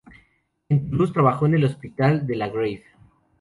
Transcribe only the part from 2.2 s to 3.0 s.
de la Grave.